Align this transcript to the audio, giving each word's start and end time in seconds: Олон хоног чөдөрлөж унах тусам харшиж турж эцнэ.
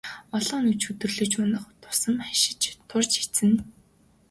Олон 0.35 0.63
хоног 0.65 0.77
чөдөрлөж 0.83 1.31
унах 1.43 1.65
тусам 1.81 2.15
харшиж 2.25 2.61
турж 2.89 3.11
эцнэ. 3.23 3.59